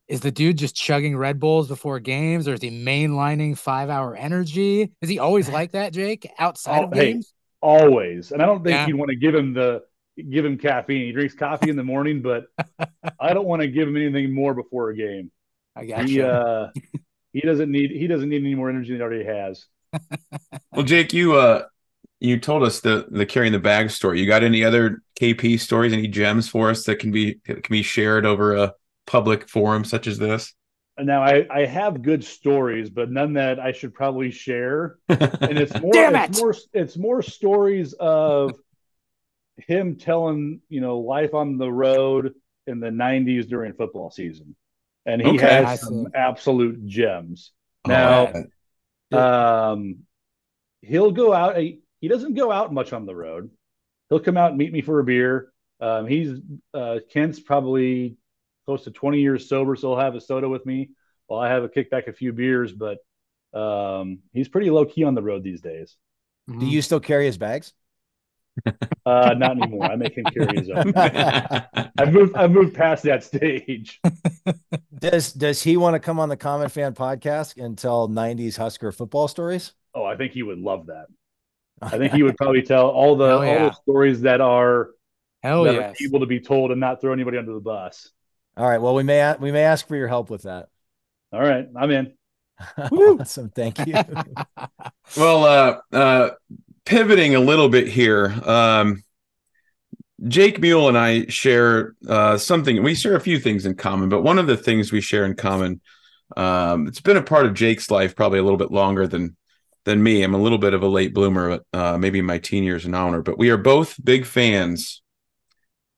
[0.07, 4.15] is the dude just chugging Red Bulls before games, or is he mainlining five hour
[4.15, 4.91] energy?
[4.99, 6.29] Is he always like that, Jake?
[6.39, 8.31] Outside oh, of games, hey, always.
[8.31, 8.87] And I don't think yeah.
[8.87, 9.83] you'd want to give him the
[10.29, 11.05] give him caffeine.
[11.05, 12.45] He drinks coffee in the morning, but
[13.19, 15.31] I don't want to give him anything more before a game.
[15.75, 16.67] I got he, uh,
[17.33, 19.65] he doesn't need he doesn't need any more energy than he already has.
[20.71, 21.63] well, Jake, you uh
[22.19, 24.19] you told us the the carrying the bag story.
[24.19, 27.73] You got any other KP stories, any gems for us that can be that can
[27.73, 28.73] be shared over a
[29.07, 30.53] public forum such as this?
[30.99, 34.97] Now I, I have good stories, but none that I should probably share.
[35.09, 38.55] And it's more Damn it's more it's more stories of
[39.57, 42.33] him telling you know life on the road
[42.67, 44.55] in the 90s during football season.
[45.05, 47.51] And he okay, has some absolute gems.
[47.87, 48.31] Now
[49.11, 49.99] um
[50.81, 53.49] he'll go out he doesn't go out much on the road.
[54.09, 55.51] He'll come out and meet me for a beer.
[55.79, 56.39] Um he's
[56.73, 58.17] uh kent's probably
[58.71, 60.89] close to 20 years sober so he'll have a soda with me
[61.27, 62.99] while i have a kickback a few beers but
[63.53, 65.97] um he's pretty low key on the road these days
[66.57, 67.73] do you still carry his bags
[69.03, 69.85] Uh, not anymore.
[69.85, 70.93] I make him carry his own.
[70.95, 72.35] I've moved.
[72.35, 73.99] I've moved past that stage.
[74.99, 78.91] does Does he want to come on the Common Fan podcast and tell '90s Husker
[78.91, 79.73] football stories?
[79.95, 81.07] Oh, I think he would love that.
[81.81, 83.63] I think he would probably tell all the yeah.
[83.63, 84.91] all the stories that are
[85.41, 85.99] Hell that yes.
[85.99, 88.11] are able to be told and not throw anybody under the bus.
[88.57, 88.81] All right.
[88.81, 90.69] Well, we may we may ask for your help with that.
[91.31, 92.13] All right, I'm in.
[92.91, 93.49] awesome.
[93.49, 93.95] Thank you.
[95.17, 96.29] well, uh, uh,
[96.85, 98.27] pivoting a little bit here.
[98.45, 99.03] Um,
[100.27, 102.83] Jake Mule and I share uh, something.
[102.83, 105.35] We share a few things in common, but one of the things we share in
[105.35, 105.81] common,
[106.37, 109.35] um, it's been a part of Jake's life probably a little bit longer than
[109.85, 110.21] than me.
[110.21, 113.23] I'm a little bit of a late bloomer, uh, maybe my teen years and honor,
[113.23, 115.00] but we are both big fans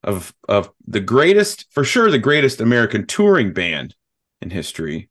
[0.03, 3.95] of of the greatest, for sure, the greatest American touring band
[4.41, 5.09] in history,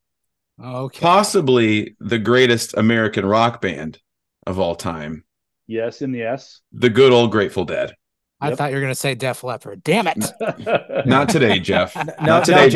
[0.63, 1.01] Okay.
[1.01, 3.99] Possibly the greatest American rock band
[4.47, 5.25] of all time.
[5.67, 6.61] Yes, in the S.
[6.73, 7.95] The good old Grateful Dead.
[8.41, 8.59] I yep.
[8.59, 9.83] thought you were going to say Def Leppard.
[9.85, 10.25] Damn it!
[11.07, 11.97] not today, Jeff.
[12.21, 12.69] No, not today, no,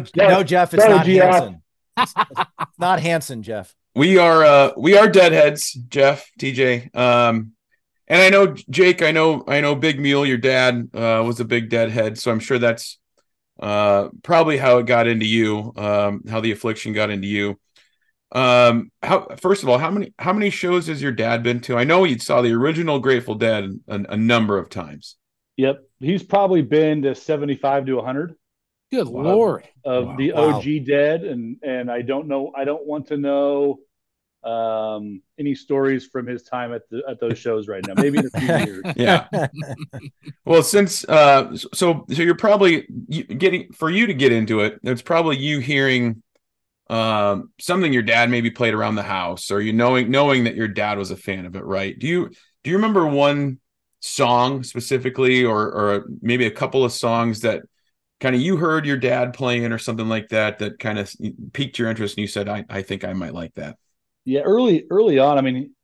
[0.00, 0.16] Jeff.
[0.16, 0.74] No, no, Jeff.
[0.74, 1.62] It's not Hanson.
[1.96, 2.14] It's,
[2.78, 3.74] not Hanson, Jeff.
[3.94, 6.94] We are uh we are deadheads, Jeff, TJ.
[6.96, 7.52] Um
[8.10, 11.44] and I know Jake, I know I know Big Mule, your dad, uh, was a
[11.44, 12.98] big deadhead, so I'm sure that's
[13.60, 17.60] uh, probably how it got into you, um, how the affliction got into you.
[18.32, 21.76] Um, how first of all, how many how many shows has your dad been to?
[21.76, 25.16] I know you saw the original Grateful Dead a, a number of times.
[25.56, 28.34] Yep, he's probably been to seventy five to hundred.
[28.90, 29.68] Good lord!
[29.84, 30.16] Of wow.
[30.16, 30.84] the OG wow.
[30.84, 33.78] Dead, and and I don't know, I don't want to know
[34.42, 37.94] um any stories from his time at the at those shows right now?
[37.94, 38.84] Maybe in a few years.
[38.96, 39.26] Yeah.
[40.44, 45.02] Well since uh so so you're probably getting for you to get into it it's
[45.02, 46.22] probably you hearing
[46.88, 50.68] um something your dad maybe played around the house or you knowing knowing that your
[50.68, 51.98] dad was a fan of it right?
[51.98, 52.30] Do you
[52.64, 53.60] do you remember one
[54.00, 57.62] song specifically or or maybe a couple of songs that
[58.20, 61.12] kind of you heard your dad playing or something like that that kind of
[61.52, 63.76] piqued your interest and you said i, I think i might like that
[64.30, 65.38] yeah, early early on.
[65.38, 65.74] I mean,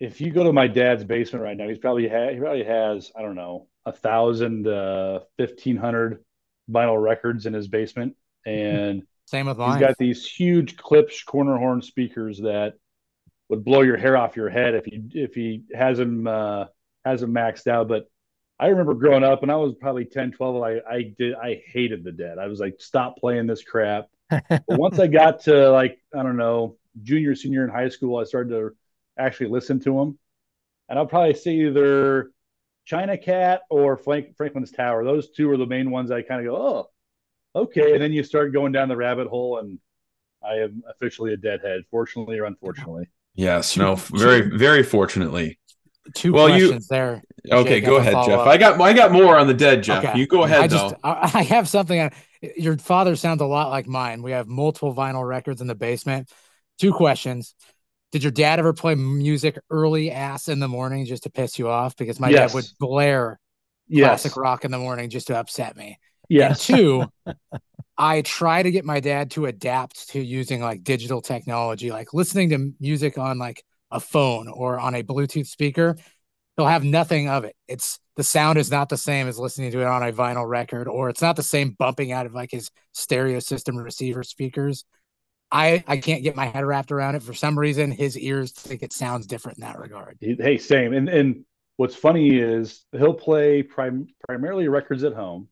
[0.00, 3.12] if you go to my dad's basement right now, he's probably ha- he probably has
[3.14, 6.24] I don't know a thousand, uh, fifteen hundred
[6.70, 8.16] vinyl records in his basement,
[8.46, 9.72] and same with mine.
[9.78, 12.74] He's got these huge Klipsch corner horn speakers that
[13.50, 16.64] would blow your hair off your head if he if he has them uh,
[17.04, 17.86] has them maxed out.
[17.86, 18.08] But
[18.58, 20.62] I remember growing up, and I was probably 10, 12.
[20.62, 22.38] I I did I hated the Dead.
[22.38, 24.06] I was like, stop playing this crap.
[24.30, 28.24] but once I got to like I don't know junior, senior in high school, I
[28.24, 28.70] started to
[29.18, 30.18] actually listen to them.
[30.88, 32.30] And I'll probably say either
[32.84, 35.04] China Cat or Frank, Franklin's Tower.
[35.04, 37.94] Those two are the main ones I kind of go, oh, okay.
[37.94, 39.78] And then you start going down the rabbit hole, and
[40.42, 43.08] I am officially a deadhead, fortunately or unfortunately.
[43.34, 45.58] Yes, no, very, very fortunately.
[46.12, 47.22] Two well, questions you, there.
[47.50, 48.40] Okay, go ahead, Jeff.
[48.40, 48.46] Up.
[48.46, 50.04] I got I got more on the dead, Jeff.
[50.04, 50.18] Okay.
[50.18, 50.60] You go ahead.
[50.60, 50.98] I just though.
[51.02, 52.10] I have something.
[52.56, 54.22] Your father sounds a lot like mine.
[54.22, 56.30] We have multiple vinyl records in the basement.
[56.78, 57.54] Two questions.
[58.12, 61.68] Did your dad ever play music early ass in the morning just to piss you
[61.68, 61.96] off?
[61.96, 62.50] Because my yes.
[62.50, 63.40] dad would blare
[63.88, 64.06] yes.
[64.06, 65.98] classic rock in the morning just to upset me.
[66.28, 66.68] Yes.
[66.70, 67.04] And two,
[67.98, 72.50] I try to get my dad to adapt to using like digital technology, like listening
[72.50, 75.96] to music on like a phone or on a Bluetooth speaker.
[76.56, 77.56] He'll have nothing of it.
[77.68, 80.86] It's the sound is not the same as listening to it on a vinyl record,
[80.86, 84.84] or it's not the same bumping out of like his stereo system receiver speakers.
[85.54, 87.92] I I can't get my head wrapped around it for some reason.
[87.92, 90.18] His ears think it sounds different in that regard.
[90.20, 90.92] Hey, same.
[90.92, 91.44] And and
[91.76, 95.48] what's funny is he'll play prim- primarily records at home.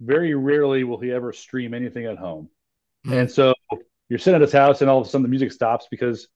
[0.00, 2.48] Very rarely will he ever stream anything at home.
[3.04, 3.18] Mm-hmm.
[3.18, 3.52] And so
[4.08, 6.28] you're sitting at his house, and all of a sudden the music stops because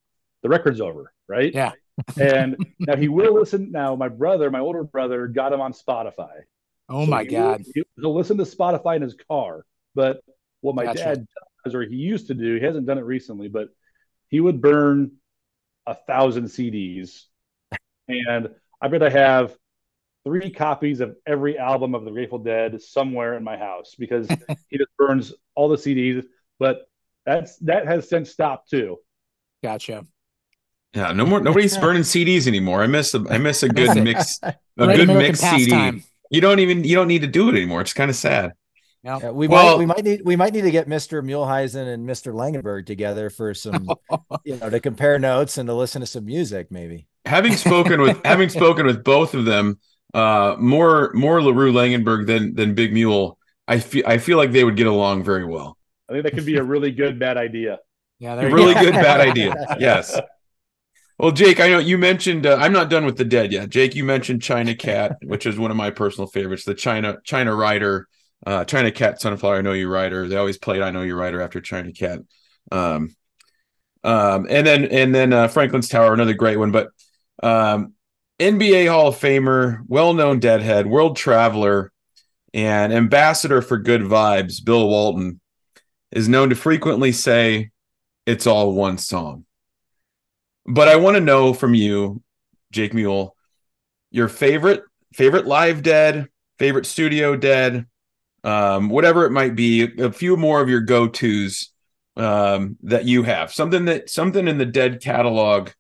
[0.42, 1.54] the record's over, right?
[1.54, 1.72] Yeah.
[2.20, 3.70] and now he will listen.
[3.70, 6.40] Now my brother, my older brother, got him on Spotify.
[6.88, 7.62] Oh so my god!
[7.76, 9.64] Will, he'll listen to Spotify in his car.
[9.94, 10.20] But
[10.60, 11.04] what my gotcha.
[11.04, 11.26] dad
[11.72, 12.56] or he used to do.
[12.56, 13.68] He hasn't done it recently, but
[14.28, 15.12] he would burn
[15.86, 17.24] a thousand CDs,
[18.08, 18.48] and
[18.80, 19.56] I bet I have
[20.24, 24.28] three copies of every album of the Grateful Dead somewhere in my house because
[24.68, 26.24] he just burns all the CDs.
[26.58, 26.88] But
[27.24, 28.98] that's that has since stopped too.
[29.62, 30.06] Gotcha.
[30.94, 31.40] Yeah, no more.
[31.40, 32.82] Nobody's burning CDs anymore.
[32.82, 35.70] I miss a I miss a good mix, a good mix CD.
[35.70, 36.04] Time.
[36.30, 37.80] You don't even you don't need to do it anymore.
[37.80, 38.52] It's kind of sad.
[39.04, 41.22] Yeah, we well, might we might need we might need to get Mr.
[41.22, 42.32] Muhleisen and Mr.
[42.32, 43.86] Langenberg together for some
[44.44, 47.06] you know to compare notes and to listen to some music maybe.
[47.26, 49.78] Having spoken with having spoken with both of them,
[50.14, 53.38] uh more more LaRue Langenberg than than Big Mule,
[53.68, 55.76] I feel I feel like they would get along very well.
[56.08, 57.80] I think that could be a really good bad idea.
[58.18, 59.54] Yeah, a really good bad idea.
[59.78, 60.18] Yes.
[61.18, 63.70] Well, Jake, I know you mentioned uh, I'm not done with the dead yet.
[63.70, 66.64] Jake, you mentioned China Cat, which is one of my personal favorites.
[66.64, 68.08] The China China Rider,
[68.46, 69.56] uh, China Cat, Sunflower.
[69.56, 70.28] I know you Rider.
[70.28, 72.20] They always played I know you Rider after China Cat.
[72.70, 73.14] Um,
[74.02, 76.70] um, and then and then uh, Franklin's Tower, another great one.
[76.70, 76.88] But
[77.42, 77.94] um,
[78.38, 81.90] NBA Hall of Famer, well-known Deadhead, world traveler,
[82.52, 85.40] and ambassador for good vibes, Bill Walton,
[86.12, 87.70] is known to frequently say,
[88.26, 89.46] "It's all one song."
[90.66, 92.22] But I want to know from you,
[92.72, 93.34] Jake Mule,
[94.10, 94.82] your favorite
[95.14, 96.28] favorite live dead,
[96.58, 97.86] favorite studio dead,
[98.44, 99.90] um, whatever it might be.
[99.98, 101.74] A few more of your go tos
[102.16, 105.70] um, that you have something that something in the dead catalog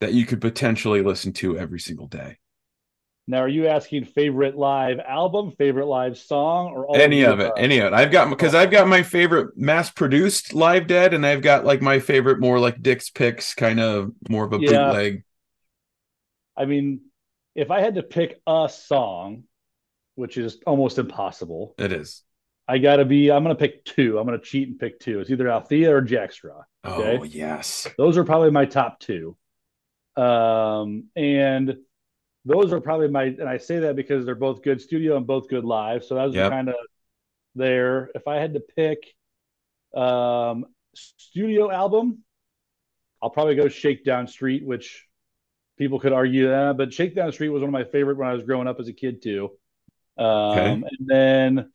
[0.00, 2.38] that you could potentially listen to every single day
[3.26, 7.52] now are you asking favorite live album favorite live song or any of, of it
[7.56, 11.24] any of it i've got because i've got my favorite mass produced live dead and
[11.24, 14.70] i've got like my favorite more like dick's picks kind of more of a yeah.
[14.70, 15.24] bootleg
[16.56, 17.00] i mean
[17.54, 19.44] if i had to pick a song
[20.18, 22.22] which is almost impossible it is
[22.68, 23.32] I gotta be.
[23.32, 24.18] I'm gonna pick two.
[24.18, 25.20] I'm gonna cheat and pick two.
[25.20, 26.64] It's either Althea or Jack Straw.
[26.84, 27.18] Okay?
[27.18, 29.38] Oh yes, those are probably my top two.
[30.18, 31.78] Um, and
[32.44, 33.24] those are probably my.
[33.24, 36.04] And I say that because they're both good studio and both good live.
[36.04, 36.50] So that was yep.
[36.50, 36.74] kind of
[37.54, 38.10] there.
[38.14, 38.98] If I had to pick,
[39.98, 42.18] um, studio album,
[43.22, 45.06] I'll probably go Shakedown Street, which
[45.78, 48.42] people could argue that, but Shakedown Street was one of my favorite when I was
[48.42, 49.52] growing up as a kid too.
[50.18, 50.70] Um, okay.
[50.72, 51.72] and then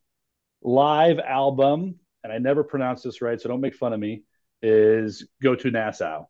[0.61, 4.23] live album, and I never pronounce this right, so don't make fun of me,
[4.61, 6.25] is Go to Nassau.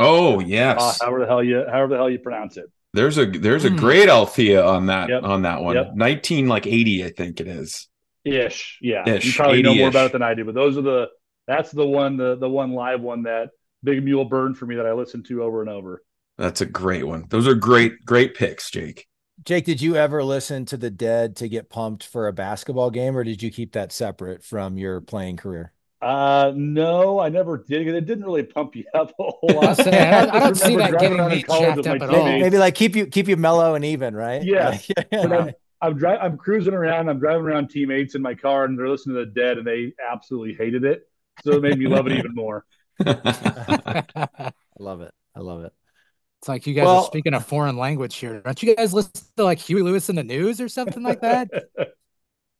[0.00, 0.80] Oh yes.
[0.80, 2.66] Uh, however the hell you however the hell you pronounce it.
[2.92, 3.78] There's a there's a mm.
[3.78, 5.22] great Althea on that yep.
[5.22, 5.76] on that one.
[5.76, 5.94] Yep.
[5.94, 7.88] 19 like 80, I think it is.
[8.24, 8.78] Ish.
[8.80, 9.08] Yeah.
[9.08, 11.08] Ish, you probably know more about it than I do, but those are the
[11.46, 13.50] that's the one the the one live one that
[13.82, 16.02] Big Mule burned for me that I listened to over and over.
[16.38, 17.26] That's a great one.
[17.28, 19.06] Those are great, great picks, Jake.
[19.44, 23.14] Jake, did you ever listen to the Dead to get pumped for a basketball game,
[23.14, 25.72] or did you keep that separate from your playing career?
[26.00, 27.86] Uh, no, I never did.
[27.86, 29.80] It didn't really pump you up a whole lot.
[29.80, 32.24] I, don't, I don't see that getting me jacked up at all.
[32.24, 34.42] Maybe, maybe, like keep you keep you mellow and even, right?
[34.42, 34.78] Yeah.
[35.12, 35.52] I'm,
[35.82, 36.20] I'm driving.
[36.22, 37.10] I'm cruising around.
[37.10, 39.92] I'm driving around teammates in my car, and they're listening to the Dead, and they
[40.10, 41.06] absolutely hated it.
[41.42, 42.64] So it made me love it even more.
[43.06, 45.12] I love it.
[45.34, 45.72] I love it.
[46.44, 48.42] It's like you guys well, are speaking a foreign language here.
[48.42, 51.48] Don't you guys listen to like Huey Lewis in the news or something like that?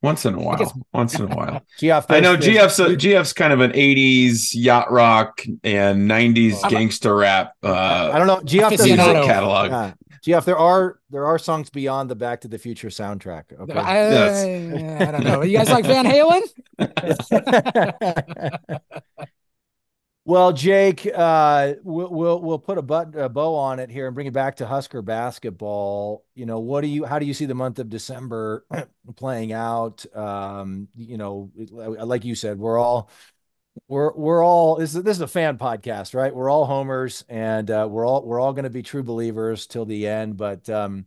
[0.03, 0.87] Once in a while.
[0.95, 1.61] Once in a while.
[1.79, 6.71] GF, I know GF's a, GF's kind of an 80s yacht rock and 90s oh,
[6.71, 7.57] gangster rap.
[7.63, 8.39] Uh, I don't know.
[8.39, 9.71] GF music catalog.
[9.71, 9.93] Uh,
[10.25, 13.53] GF, there are there are songs beyond the Back to the Future soundtrack.
[13.61, 13.79] Okay.
[13.79, 15.03] I, yes.
[15.03, 15.43] I don't know.
[15.43, 16.41] You guys like Van Halen?
[20.27, 24.27] Well, Jake, uh, we'll, we'll, we'll put a, a bow on it here and bring
[24.27, 26.25] it back to Husker basketball.
[26.35, 28.65] You know, what do you how do you see the month of December
[29.17, 30.05] playing out?
[30.17, 33.11] Um, you know, like you said, we're all
[33.87, 36.35] we're we're all this is this is a fan podcast, right?
[36.35, 39.85] We're all homers, and uh, we're all we're all going to be true believers till
[39.85, 40.39] the end.
[40.39, 41.05] But um,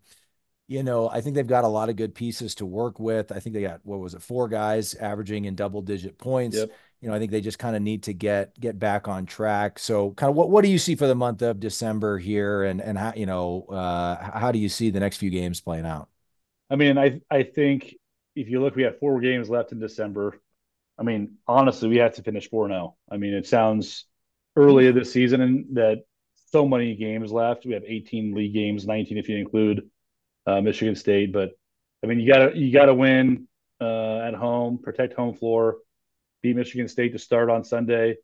[0.67, 3.31] you know, I think they've got a lot of good pieces to work with.
[3.31, 6.57] I think they got what was it, four guys averaging in double digit points.
[6.57, 9.25] Yep you know, I think they just kind of need to get get back on
[9.25, 9.77] track.
[9.79, 12.81] So, kind of what what do you see for the month of December here, and
[12.81, 16.09] and how you know uh, how do you see the next few games playing out?
[16.69, 17.95] I mean, I I think
[18.35, 20.41] if you look, we have four games left in December.
[20.99, 22.95] I mean, honestly, we have to finish four zero.
[22.95, 23.13] Oh.
[23.13, 24.05] I mean, it sounds
[24.55, 26.03] early this season and that
[26.51, 27.65] so many games left.
[27.65, 29.87] We have 18 league games, 19 if you include
[30.47, 31.31] uh, Michigan State.
[31.31, 31.51] But
[32.03, 33.47] I mean, you gotta you gotta win
[33.79, 35.77] uh, at home, protect home floor
[36.41, 38.17] beat Michigan State to start on Sunday.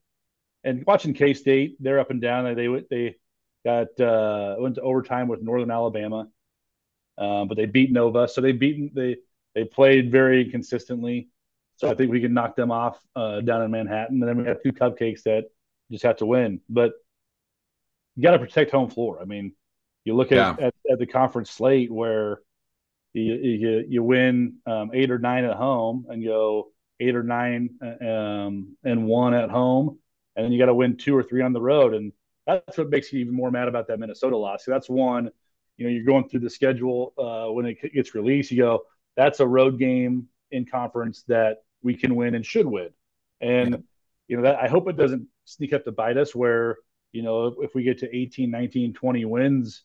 [0.63, 2.55] And watching K State, they're up and down.
[2.55, 3.15] They they
[3.65, 6.27] got uh, went to overtime with Northern Alabama,
[7.17, 8.27] um, but they beat Nova.
[8.27, 9.17] So they beaten they
[9.55, 11.29] they played very consistently.
[11.77, 14.21] So I think we can knock them off uh, down in Manhattan.
[14.21, 15.45] And then we have two cupcakes that
[15.91, 16.61] just have to win.
[16.69, 16.93] But
[18.15, 19.19] you got to protect home floor.
[19.21, 19.53] I mean,
[20.05, 20.67] you look at, yeah.
[20.67, 22.41] at, at, the conference slate where
[23.13, 27.69] you you, you win um, eight or nine at home and go eight or nine
[27.81, 29.99] um, and one at home,
[30.35, 32.11] and then you got to win two or three on the road, and
[32.45, 34.65] that's what makes you even more mad about that Minnesota loss.
[34.65, 35.29] So that's one.
[35.77, 38.51] You know, you're going through the schedule uh, when it gets released.
[38.51, 38.83] You go,
[39.15, 42.89] that's a road game in conference that we can win and should win,
[43.41, 43.83] and
[44.27, 46.77] you know that I hope it doesn't sneak up to bite us where
[47.11, 49.83] you know if we get to 18 19 20 wins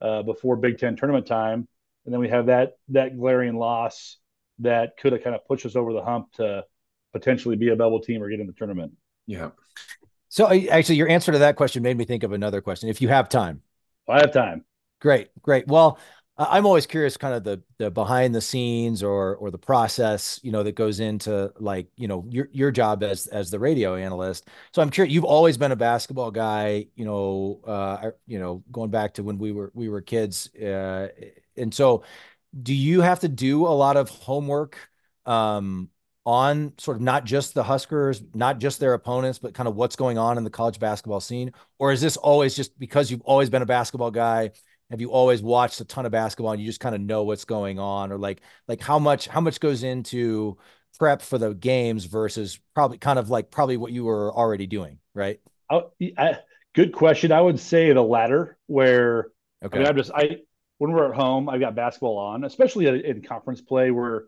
[0.00, 1.66] uh, before big ten tournament time
[2.04, 4.18] and then we have that that glaring loss
[4.60, 6.64] that could have kind of pushed us over the hump to
[7.12, 8.92] potentially be a bubble team or get in the tournament.
[9.26, 9.50] Yeah.
[10.28, 12.88] So actually, your answer to that question made me think of another question.
[12.88, 13.62] If you have time,
[14.08, 14.64] I have time.
[15.00, 15.66] Great, great.
[15.66, 15.98] Well,
[16.38, 20.52] I'm always curious, kind of the the behind the scenes or or the process, you
[20.52, 24.48] know, that goes into like you know your your job as as the radio analyst.
[24.72, 25.12] So I'm curious.
[25.12, 29.36] You've always been a basketball guy, you know, uh, you know, going back to when
[29.36, 31.08] we were we were kids, uh,
[31.56, 32.04] and so
[32.60, 34.76] do you have to do a lot of homework
[35.26, 35.88] um,
[36.26, 39.96] on sort of not just the Huskers, not just their opponents, but kind of what's
[39.96, 43.50] going on in the college basketball scene, or is this always just because you've always
[43.50, 44.50] been a basketball guy?
[44.90, 47.44] have you always watched a ton of basketball and you just kind of know what's
[47.44, 48.10] going on?
[48.10, 50.58] Or like like how much how much goes into
[50.98, 54.98] prep for the games versus probably kind of like probably what you were already doing
[55.14, 55.40] right?
[55.70, 55.82] I,
[56.18, 56.38] I,
[56.74, 57.32] good question.
[57.32, 59.30] I would say the latter where
[59.64, 60.38] okay I mean, i'm just i
[60.80, 64.24] when we're at home i've got basketball on especially in conference play where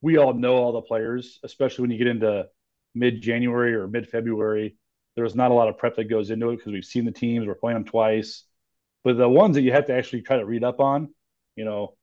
[0.00, 2.46] we all know all the players especially when you get into
[2.94, 4.76] mid-january or mid-february
[5.14, 7.46] there's not a lot of prep that goes into it because we've seen the teams
[7.46, 8.44] we're playing them twice
[9.06, 11.14] but the ones that you have to actually try to read up on,
[11.54, 11.94] you know,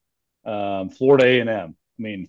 [0.50, 1.76] um, Florida A and M.
[1.98, 2.28] I mean,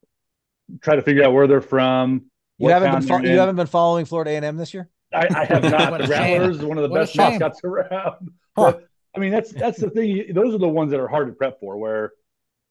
[0.80, 2.26] try to figure out where they're from.
[2.58, 4.88] You haven't been fo- you haven't been following Florida A and M this year.
[5.12, 6.00] I, I have not.
[6.00, 8.30] the Rattlers is one of the what best mascots around.
[8.56, 8.78] Huh.
[9.16, 10.32] I mean, that's that's the thing.
[10.32, 11.76] Those are the ones that are hard to prep for.
[11.78, 12.12] Where,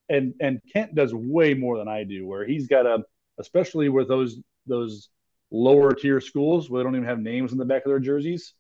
[0.10, 2.26] and and Kent does way more than I do.
[2.26, 3.04] Where he's got a,
[3.40, 5.10] especially with those those
[5.52, 8.54] lower tier schools where they don't even have names in the back of their jerseys.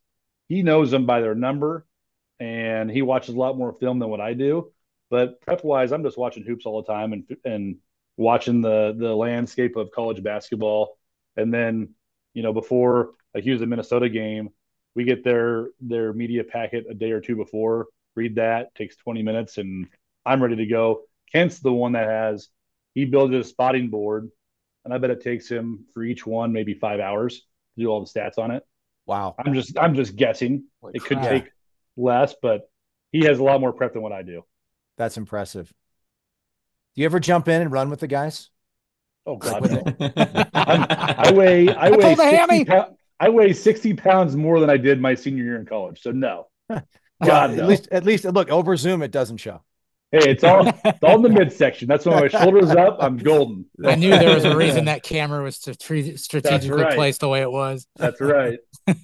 [0.47, 1.85] He knows them by their number
[2.39, 4.71] and he watches a lot more film than what I do.
[5.09, 7.77] But prep wise, I'm just watching hoops all the time and and
[8.17, 10.97] watching the the landscape of college basketball.
[11.37, 11.89] And then,
[12.33, 14.49] you know, before like he was a Houston Minnesota game,
[14.95, 17.87] we get their their media packet a day or two before.
[18.15, 19.87] Read that takes 20 minutes, and
[20.25, 21.01] I'm ready to go.
[21.31, 22.47] Kent's the one that has
[22.93, 24.31] he builds a spotting board,
[24.85, 27.41] and I bet it takes him for each one maybe five hours
[27.75, 28.63] to do all the stats on it.
[29.05, 29.35] Wow.
[29.37, 30.63] I'm just I'm just guessing.
[30.93, 31.51] It could take
[31.97, 32.69] less, but
[33.11, 34.43] he has a lot more prep than what I do.
[34.97, 35.73] That's impressive.
[36.95, 38.49] Do you ever jump in and run with the guys?
[39.25, 39.83] Oh God, no.
[40.53, 45.15] I weigh I weigh 60 pounds, I weigh 60 pounds more than I did my
[45.15, 46.01] senior year in college.
[46.01, 46.47] So no.
[46.69, 46.81] God,
[47.21, 47.63] no.
[47.63, 49.61] at least at least look over Zoom it doesn't show.
[50.11, 51.87] Hey, it's all it's all in the midsection.
[51.87, 52.97] That's when my shoulders up.
[52.99, 53.65] I'm golden.
[53.83, 56.95] I knew there was a reason that camera was to strategically right.
[56.95, 57.87] placed the way it was.
[57.95, 58.59] That's right.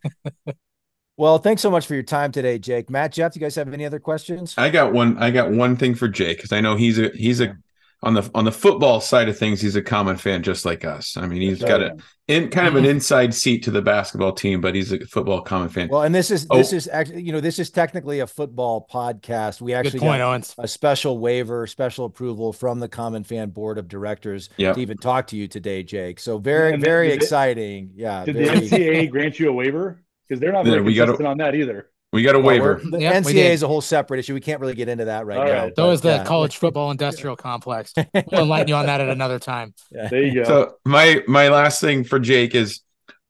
[1.21, 2.89] Well, thanks so much for your time today, Jake.
[2.89, 4.55] Matt, Jeff, do you guys have any other questions?
[4.57, 5.19] I got one.
[5.19, 7.57] I got one thing for Jake because I know he's a he's a
[8.03, 11.17] on the on the football side of things, he's a common fan just like us.
[11.17, 12.91] I mean, he's oh, got a in kind of an mm-hmm.
[12.91, 15.89] inside seat to the basketball team, but he's a football common fan.
[15.89, 16.57] Well, and this is oh.
[16.57, 19.61] this is actually you know this is technically a football podcast.
[19.61, 20.55] We actually point, got Owens.
[20.57, 24.75] a special waiver, special approval from the Common Fan Board of Directors yep.
[24.75, 26.19] to even talk to you today, Jake.
[26.19, 27.91] So very very exciting.
[27.95, 28.25] yeah.
[28.25, 28.59] Did very...
[28.59, 30.03] the NCAA grant you a waiver?
[30.31, 31.89] because they're not very we consistent gotta, on that either.
[32.13, 32.81] We got a waiver.
[32.83, 34.33] Well, the yep, NCAA is a whole separate issue.
[34.33, 35.63] We can't really get into that right All now.
[35.63, 35.73] Right.
[35.75, 36.23] So is the yeah.
[36.25, 37.93] college football industrial complex.
[37.95, 39.73] We'll enlighten you on that at another time.
[39.91, 40.07] Yeah.
[40.07, 40.43] There you go.
[40.45, 42.79] So my my last thing for Jake is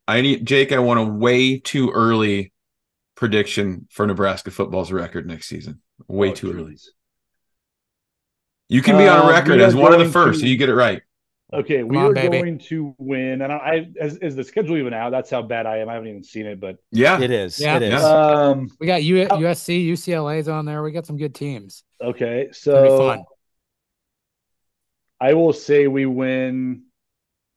[0.08, 0.72] I need Jake.
[0.72, 2.54] I want a way too early
[3.16, 5.82] prediction for Nebraska football's record next season.
[6.08, 6.56] Way oh, too geez.
[6.56, 6.78] early.
[8.70, 10.46] You can be on a uh, record uh, as one of the first, to...
[10.46, 11.02] so you get it right.
[11.54, 12.40] Okay, we on, are baby.
[12.40, 15.10] going to win, and I, as is the schedule even out.
[15.10, 15.90] That's how bad I am.
[15.90, 17.60] I haven't even seen it, but yeah, it is.
[17.60, 18.02] Yeah, it is.
[18.02, 20.82] Um, we got U- USC, UCLA's on there.
[20.82, 21.84] We got some good teams.
[22.00, 23.26] Okay, so
[25.20, 26.84] I will say we win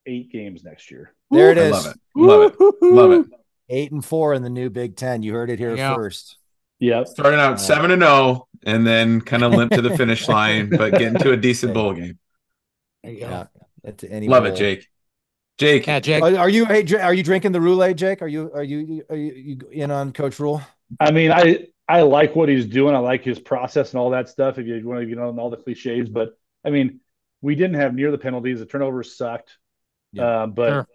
[0.06, 1.14] eight games next year.
[1.30, 1.70] There it is.
[1.70, 2.00] love it.
[2.16, 2.82] Love it.
[2.82, 3.26] Love it.
[3.70, 5.22] Eight and four in the new Big Ten.
[5.22, 5.94] You heard it here yeah.
[5.94, 6.36] first.
[6.80, 7.08] Yep.
[7.08, 10.68] Starting out seven and zero, oh, and then kind of limp to the finish line,
[10.68, 12.18] but getting to a decent bowl game.
[13.02, 13.28] There you go.
[13.30, 13.46] Yeah
[13.92, 14.28] to any.
[14.28, 14.88] Love it, Jake.
[15.56, 16.22] Jake, yeah, Jake.
[16.22, 18.22] Are, are you hey, are you drinking the Rhule Aid, Jake?
[18.22, 20.60] Are you are you are you, in on Coach Rhule?
[20.98, 22.94] I mean, I I like what he's doing.
[22.94, 24.58] I like his process and all that stuff.
[24.58, 27.00] If you want to, you know, all the cliches, but I mean,
[27.40, 28.58] we didn't have near the penalties.
[28.58, 29.56] The turnovers sucked.
[30.12, 30.24] Yeah.
[30.24, 30.86] Uh, but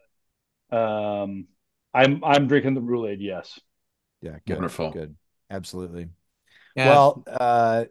[0.72, 0.80] sure.
[0.80, 1.48] um,
[1.94, 3.22] I'm I'm drinking the Rhule Aid.
[3.22, 3.60] Yes.
[4.22, 4.38] Yeah.
[4.46, 4.56] Good.
[4.56, 4.92] Wonderful.
[4.92, 5.16] Good.
[5.50, 6.10] Absolutely.
[6.76, 6.90] Yeah.
[6.90, 7.86] Well, uh,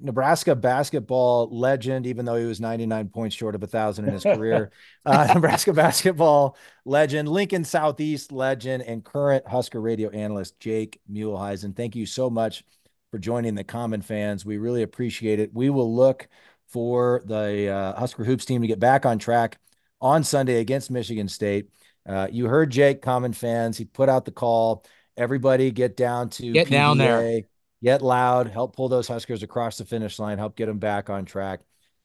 [0.00, 4.22] Nebraska basketball legend, even though he was 99 points short of a thousand in his
[4.22, 4.70] career.
[5.06, 11.76] uh, Nebraska basketball legend, Lincoln Southeast legend, and current Husker radio analyst Jake Muhleisen.
[11.76, 12.64] Thank you so much
[13.10, 14.44] for joining the Common fans.
[14.44, 15.54] We really appreciate it.
[15.54, 16.28] We will look
[16.68, 19.58] for the uh, Husker Hoops team to get back on track
[20.00, 21.68] on Sunday against Michigan State.
[22.06, 23.78] Uh, you heard Jake, Common fans.
[23.78, 24.84] He put out the call.
[25.16, 26.70] Everybody get down to get PBA.
[26.70, 27.42] down there
[27.82, 31.24] get loud, help pull those Huskers across the finish line, help get them back on
[31.24, 31.60] track.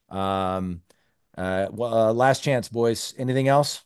[0.08, 0.82] Um,
[1.36, 3.14] uh, well, uh, last chance, boys.
[3.16, 3.82] Anything else?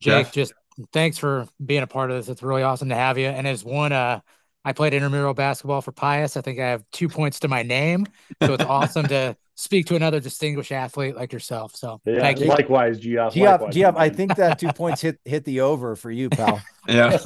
[0.00, 0.32] Jake, Jeff?
[0.32, 0.52] just
[0.92, 2.28] thanks for being a part of this.
[2.28, 3.26] It's really awesome to have you.
[3.26, 4.20] And as one uh
[4.64, 6.36] I played intramural basketball for Pius.
[6.36, 8.06] I think I have two points to my name.
[8.42, 11.74] So it's awesome to speak to another distinguished athlete like yourself.
[11.74, 12.46] So yeah, thank you.
[12.46, 13.32] Likewise, Geoff.
[13.32, 16.60] Geoff, Geoff, I think that two points hit hit the over for you, pal.
[16.88, 17.18] yeah.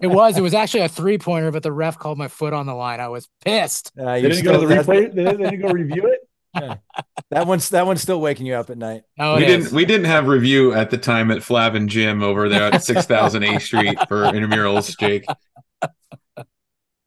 [0.00, 0.36] it was.
[0.36, 2.98] It was actually a three pointer, but the ref called my foot on the line.
[2.98, 3.92] I was pissed.
[3.98, 5.14] Uh, you didn't go to the replay.
[5.14, 6.28] They didn't go review it.
[6.54, 6.76] Yeah.
[7.30, 9.04] That one's that one's still waking you up at night.
[9.18, 9.64] Oh, we is.
[9.64, 13.06] didn't we didn't have review at the time at Flavin Gym over there at six
[13.06, 15.24] thousand A Street for intramurals, Jake.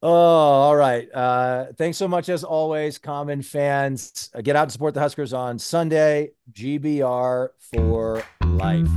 [0.01, 1.07] Oh, all right.
[1.13, 4.29] Uh, thanks so much, as always, common fans.
[4.35, 6.31] Uh, get out and support the Huskers on Sunday.
[6.53, 8.89] GBR for life.